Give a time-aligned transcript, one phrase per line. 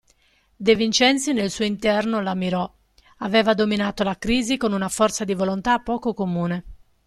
[0.57, 2.67] De Vincenzi nel suo interno la ammirò:
[3.17, 6.63] aveva dominato la crisi con una forza di volontà poco comune.